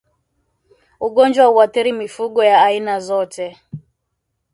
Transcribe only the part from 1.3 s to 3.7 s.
huathiri mifugo ya aina zote